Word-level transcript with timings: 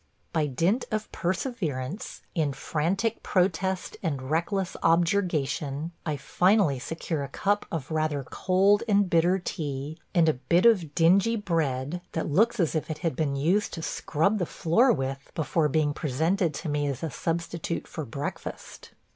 By 0.33 0.47
dint 0.47 0.85
of 0.89 1.11
perseverance, 1.11 2.23
in 2.33 2.53
frantic 2.53 3.21
protest 3.21 3.97
and 4.01 4.31
reckless 4.31 4.75
objurgation, 4.81 5.91
I 6.07 6.17
finally 6.17 6.79
secure 6.79 7.21
a 7.23 7.27
cup 7.27 7.67
of 7.71 7.91
rather 7.91 8.23
cold 8.23 8.81
and 8.87 9.07
bitter 9.07 9.37
tea 9.37 9.99
and 10.15 10.27
a 10.27 10.33
bit 10.33 10.65
of 10.65 10.95
dingy 10.95 11.35
bread 11.35 12.01
that 12.13 12.27
looks 12.27 12.59
as 12.59 12.73
if 12.73 12.89
it 12.89 12.97
had 13.05 13.15
been 13.15 13.35
used 13.35 13.73
to 13.75 13.83
scrub 13.83 14.39
the 14.39 14.47
floor 14.47 14.91
with 14.91 15.31
before 15.35 15.69
being 15.69 15.93
presented 15.93 16.55
to 16.55 16.67
me 16.67 16.87
as 16.87 17.03
a 17.03 17.11
substitute 17.11 17.85
for 17.87 18.03
breakfast. 18.03 18.93